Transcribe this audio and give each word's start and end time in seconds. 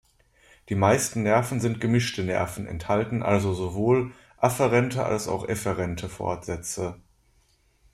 Die 0.69 0.73
meisten 0.73 1.21
Nerven 1.21 1.59
sind 1.59 1.79
"gemischte 1.79 2.23
Nerven", 2.23 2.65
enthalten 2.65 3.21
also 3.21 3.53
sowohl 3.53 4.11
afferente 4.37 5.05
als 5.05 5.27
auch 5.27 5.47
efferente 5.47 6.09
Fortsätze. 6.09 6.99